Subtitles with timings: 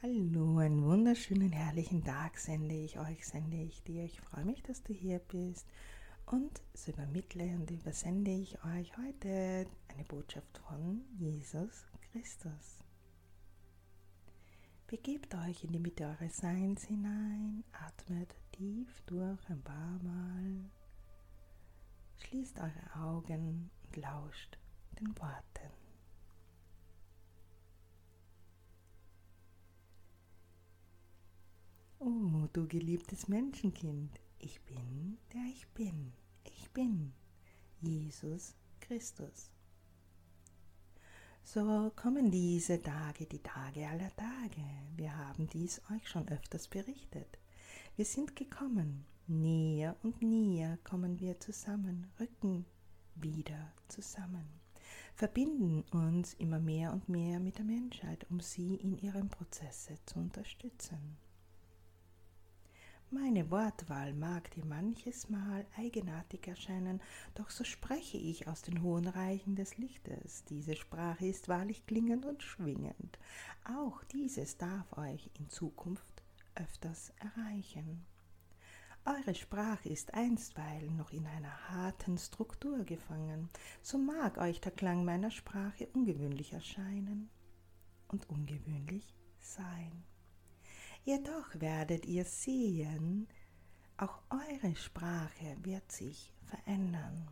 [0.00, 4.04] Hallo, einen wunderschönen, herrlichen Tag sende ich euch, sende ich dir.
[4.04, 5.66] Ich freue mich, dass du hier bist
[6.26, 12.78] und so übermittle und übersende ich euch heute eine Botschaft von Jesus Christus.
[14.86, 20.70] Begebt euch in die Mitte eures Seins hinein, atmet tief durch ein paar Mal,
[22.18, 24.58] schließt eure Augen und lauscht
[25.00, 25.77] den Worten.
[32.48, 36.12] Oh, du geliebtes Menschenkind, ich bin, der ich bin.
[36.44, 37.12] Ich bin
[37.80, 39.50] Jesus Christus.
[41.42, 44.62] So kommen diese Tage, die Tage aller Tage.
[44.96, 47.38] Wir haben dies euch schon öfters berichtet.
[47.96, 52.64] Wir sind gekommen, näher und näher kommen wir zusammen, rücken
[53.14, 54.46] wieder zusammen,
[55.14, 60.18] verbinden uns immer mehr und mehr mit der Menschheit, um sie in ihrem Prozesse zu
[60.18, 61.18] unterstützen.
[63.10, 67.00] Meine Wortwahl mag dir manches Mal eigenartig erscheinen,
[67.34, 70.44] doch so spreche ich aus den hohen Reichen des Lichtes.
[70.44, 73.18] Diese Sprache ist wahrlich klingend und schwingend.
[73.64, 76.22] Auch dieses darf euch in Zukunft
[76.54, 78.04] öfters erreichen.
[79.06, 83.48] Eure Sprache ist einstweilen noch in einer harten Struktur gefangen,
[83.80, 87.30] so mag euch der Klang meiner Sprache ungewöhnlich erscheinen
[88.08, 90.04] und ungewöhnlich sein.
[91.08, 93.28] Jedoch werdet ihr sehen,
[93.96, 97.26] auch eure Sprache wird sich verändern.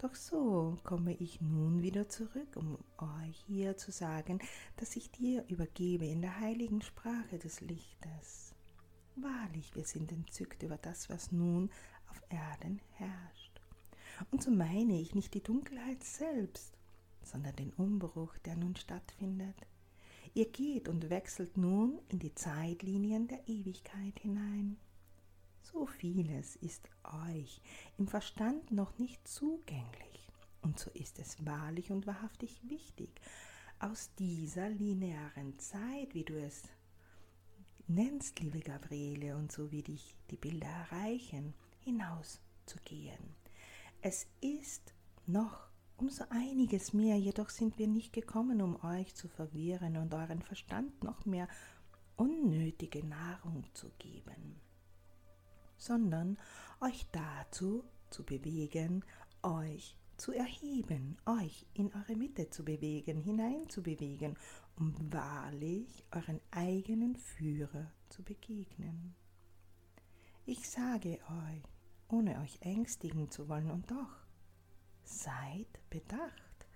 [0.00, 4.40] Doch so komme ich nun wieder zurück, um euch hier zu sagen,
[4.76, 8.56] dass ich dir übergebe in der heiligen Sprache des Lichtes.
[9.14, 11.70] Wahrlich, wir sind entzückt über das, was nun
[12.10, 13.60] auf Erden herrscht.
[14.32, 16.76] Und so meine ich nicht die Dunkelheit selbst,
[17.22, 19.54] sondern den Umbruch, der nun stattfindet
[20.34, 24.76] Ihr geht und wechselt nun in die Zeitlinien der Ewigkeit hinein.
[25.62, 26.88] So vieles ist
[27.28, 27.60] euch
[27.98, 30.28] im Verstand noch nicht zugänglich,
[30.62, 33.10] und so ist es wahrlich und wahrhaftig wichtig,
[33.78, 36.62] aus dieser linearen Zeit, wie du es
[37.86, 43.36] nennst, liebe Gabriele, und so wie dich die Bilder erreichen, hinauszugehen.
[44.00, 44.94] Es ist
[45.26, 45.67] noch
[45.98, 51.02] umso einiges mehr, jedoch sind wir nicht gekommen, um euch zu verwirren und euren Verstand
[51.02, 51.48] noch mehr
[52.16, 54.60] unnötige Nahrung zu geben,
[55.76, 56.38] sondern
[56.80, 59.04] euch dazu zu bewegen,
[59.42, 64.36] euch zu erheben, euch in eure Mitte zu bewegen, hineinzubewegen,
[64.76, 69.14] um wahrlich euren eigenen Führer zu begegnen.
[70.44, 71.62] Ich sage euch,
[72.08, 74.27] ohne euch ängstigen zu wollen, und doch,
[75.10, 76.66] Seid bedacht,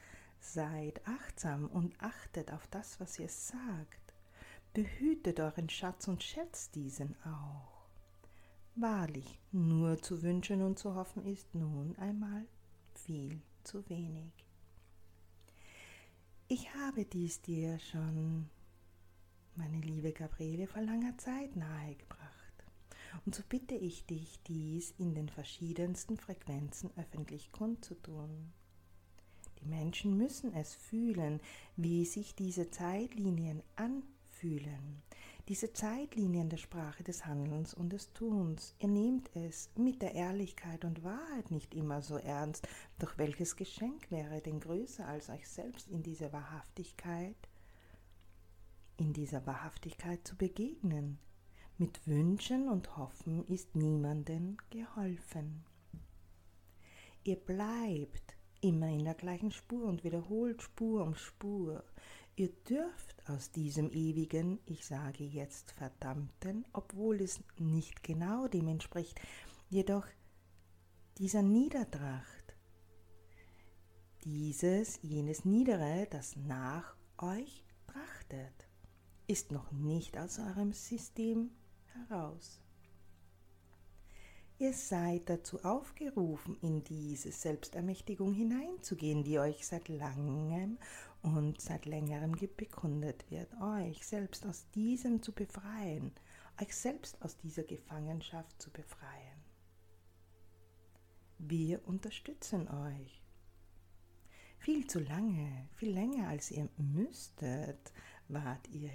[0.40, 4.14] seid achtsam und achtet auf das, was ihr sagt.
[4.72, 7.84] Behütet euren Schatz und schätzt diesen auch.
[8.74, 12.46] Wahrlich, nur zu wünschen und zu hoffen ist nun einmal
[12.94, 14.32] viel zu wenig.
[16.48, 18.48] Ich habe dies dir schon,
[19.56, 22.31] meine liebe Gabriele, vor langer Zeit nahegebracht.
[23.24, 28.52] Und so bitte ich dich, dies in den verschiedensten Frequenzen öffentlich kundzutun.
[29.60, 31.40] Die Menschen müssen es fühlen,
[31.76, 35.02] wie sich diese Zeitlinien anfühlen.
[35.48, 38.74] Diese Zeitlinien der Sprache des Handelns und des Tuns.
[38.78, 42.66] Ihr nehmt es mit der Ehrlichkeit und Wahrheit nicht immer so ernst,
[42.98, 47.36] doch welches Geschenk wäre denn größer als euch selbst in dieser Wahrhaftigkeit,
[48.96, 51.18] in dieser Wahrhaftigkeit zu begegnen?
[51.82, 55.64] Mit Wünschen und Hoffen ist niemandem geholfen.
[57.24, 61.82] Ihr bleibt immer in der gleichen Spur und wiederholt Spur um Spur.
[62.36, 69.20] Ihr dürft aus diesem ewigen, ich sage jetzt verdammten, obwohl es nicht genau dem entspricht,
[69.68, 70.06] jedoch
[71.18, 72.56] dieser Niedertracht,
[74.22, 78.68] dieses, jenes Niedere, das nach euch trachtet,
[79.26, 81.50] ist noch nicht aus eurem System
[81.94, 82.60] heraus.
[84.58, 90.78] Ihr seid dazu aufgerufen, in diese Selbstermächtigung hineinzugehen, die euch seit langem
[91.22, 96.12] und seit längerem bekundet wird, euch selbst aus diesem zu befreien,
[96.60, 99.42] euch selbst aus dieser Gefangenschaft zu befreien.
[101.38, 103.20] Wir unterstützen euch.
[104.58, 107.92] Viel zu lange, viel länger als ihr müsstet,
[108.28, 108.88] wart ihr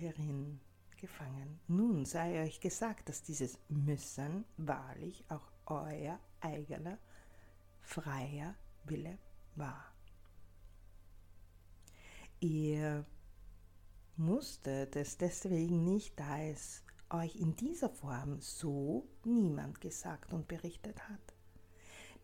[0.98, 1.60] gefangen.
[1.68, 6.98] Nun sei euch gesagt, dass dieses Müssen wahrlich auch euer eigener
[7.82, 8.56] freier
[8.86, 9.18] Wille
[9.56, 9.94] war.
[12.40, 13.06] Ihr
[14.16, 21.08] musstet es deswegen nicht, da es euch in dieser Form so niemand gesagt und berichtet
[21.10, 21.34] hat.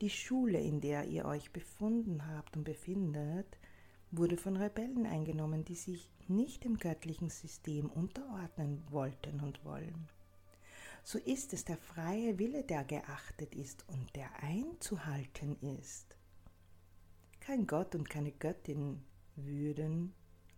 [0.01, 3.57] Die Schule, in der ihr euch befunden habt und befindet,
[4.18, 10.07] wurde von Rebellen eingenommen, die sich nicht dem göttlichen System unterordnen wollten und wollen.
[11.04, 16.15] So ist es der freie Wille, der geachtet ist und der einzuhalten ist.
[17.39, 19.04] Kein Gott und keine Göttin
[19.36, 20.13] würden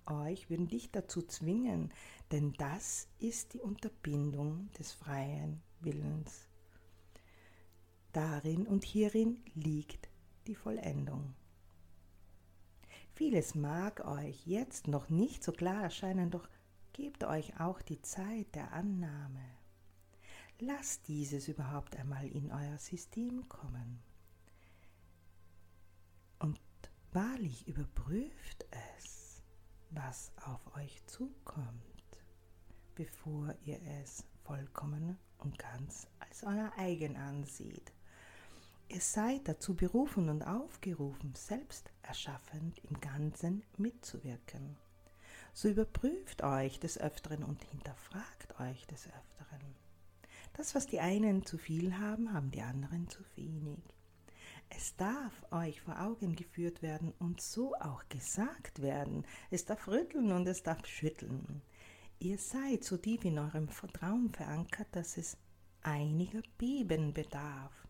[0.06, 1.92] euch, würden dich dazu zwingen,
[2.32, 6.48] denn das ist die Unterbindung des freien Willens.
[8.12, 10.10] Darin und hierin liegt
[10.46, 11.34] die Vollendung.
[13.16, 16.50] Vieles mag euch jetzt noch nicht so klar erscheinen, doch
[16.92, 19.40] gebt euch auch die Zeit der Annahme.
[20.60, 24.04] Lasst dieses überhaupt einmal in euer System kommen.
[26.40, 26.60] Und
[27.14, 28.66] wahrlich überprüft
[29.00, 29.42] es,
[29.92, 32.20] was auf euch zukommt,
[32.96, 37.95] bevor ihr es vollkommen und ganz als euer eigen anseht.
[38.88, 44.78] Ihr seid dazu berufen und aufgerufen, selbst erschaffend im Ganzen mitzuwirken.
[45.54, 49.76] So überprüft euch des Öfteren und hinterfragt euch des Öfteren.
[50.54, 53.80] Das, was die einen zu viel haben, haben die anderen zu wenig.
[54.70, 59.26] Es darf euch vor Augen geführt werden und so auch gesagt werden.
[59.50, 61.62] Es darf rütteln und es darf schütteln.
[62.20, 65.38] Ihr seid so tief in eurem Vertrauen verankert, dass es
[65.82, 67.85] einiger Beben bedarf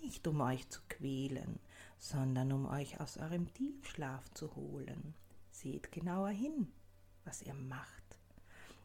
[0.00, 1.60] nicht um euch zu quälen,
[1.98, 5.14] sondern um euch aus eurem Tiefschlaf zu holen.
[5.50, 6.72] Seht genauer hin,
[7.24, 8.18] was ihr macht,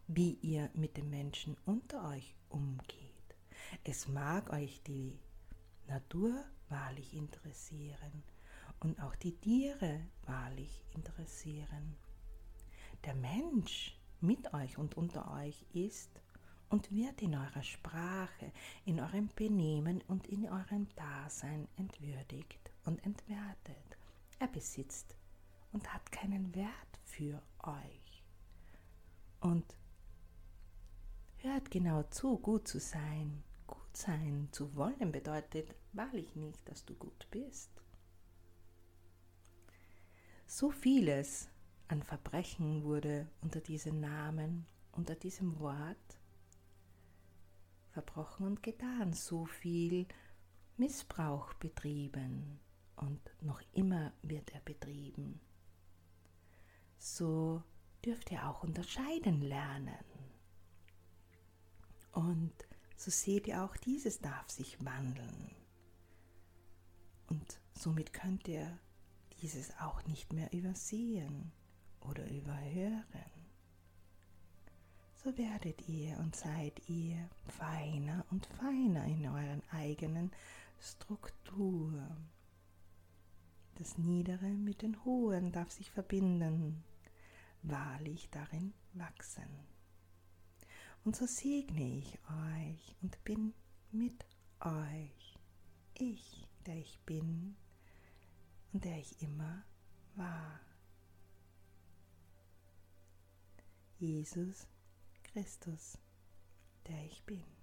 [0.08, 3.12] wie ihr mit den Menschen unter euch umgeht.
[3.84, 5.18] Es mag euch die
[5.88, 8.24] Natur wahrlich interessieren
[8.80, 11.96] und auch die Tiere wahrlich interessieren.
[13.06, 16.22] Der Mensch mit euch und unter euch ist
[16.70, 18.52] und wird in eurer Sprache,
[18.86, 23.98] in eurem Benehmen und in eurem Dasein entwürdigt und entwertet.
[24.40, 25.16] Er besitzt
[25.72, 28.24] und hat keinen Wert für euch.
[29.40, 29.76] Und
[31.38, 33.44] hört genau zu, gut zu sein.
[33.68, 37.70] Gut sein zu wollen bedeutet wahrlich nicht, dass du gut bist.
[40.48, 41.50] So vieles
[41.88, 46.20] an Verbrechen wurde unter diesem Namen, unter diesem Wort
[47.96, 50.06] verbrochen und getan, so viel
[50.76, 52.60] Missbrauch betrieben
[52.98, 55.40] und noch immer wird er betrieben.
[56.98, 57.64] So
[58.04, 60.06] dürft ihr auch unterscheiden lernen.
[62.12, 62.54] Und
[62.98, 65.56] so seht ihr auch, dieses darf sich wandeln.
[67.28, 68.78] Und somit könnt ihr
[69.42, 71.54] dieses auch nicht mehr übersehen
[72.02, 73.45] oder überhören
[75.26, 77.18] so werdet ihr und seid ihr
[77.48, 80.32] feiner und feiner in euren eigenen
[80.80, 82.16] Struktur.
[83.74, 86.84] Das Niedere mit den Hohen darf sich verbinden,
[87.64, 89.50] wahrlich darin wachsen.
[91.04, 92.20] Und so segne ich
[92.60, 93.56] euch und bin
[93.92, 94.28] mit
[94.60, 95.40] euch,
[95.96, 97.56] ich, der ich bin
[98.74, 99.64] und der ich immer
[100.16, 100.60] war.
[103.98, 104.68] Jesus
[105.36, 105.98] Christus,
[106.88, 107.55] der ich bin.